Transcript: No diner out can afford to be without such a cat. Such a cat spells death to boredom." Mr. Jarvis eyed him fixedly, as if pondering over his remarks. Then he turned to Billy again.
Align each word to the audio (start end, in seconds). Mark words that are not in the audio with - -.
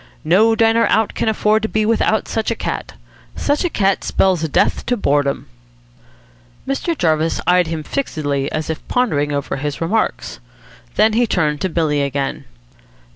No 0.23 0.55
diner 0.55 0.87
out 0.87 1.13
can 1.13 1.29
afford 1.29 1.61
to 1.61 1.69
be 1.69 1.85
without 1.85 2.27
such 2.27 2.49
a 2.49 2.55
cat. 2.55 2.93
Such 3.35 3.63
a 3.63 3.69
cat 3.69 4.03
spells 4.03 4.41
death 4.49 4.83
to 4.87 4.97
boredom." 4.97 5.45
Mr. 6.67 6.97
Jarvis 6.97 7.39
eyed 7.45 7.67
him 7.67 7.83
fixedly, 7.83 8.51
as 8.51 8.71
if 8.71 8.85
pondering 8.87 9.31
over 9.31 9.57
his 9.57 9.79
remarks. 9.79 10.39
Then 10.95 11.13
he 11.13 11.27
turned 11.27 11.61
to 11.61 11.69
Billy 11.69 12.01
again. 12.01 12.45